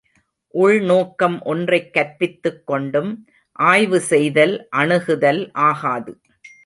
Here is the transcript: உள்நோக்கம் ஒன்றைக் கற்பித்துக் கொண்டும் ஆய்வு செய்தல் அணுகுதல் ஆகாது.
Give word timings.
உள்நோக்கம் 0.47 1.41
ஒன்றைக் 1.41 1.89
கற்பித்துக் 1.93 2.63
கொண்டும் 2.65 3.25
ஆய்வு 3.51 3.99
செய்தல் 3.99 4.67
அணுகுதல் 4.75 5.49
ஆகாது. 5.53 6.19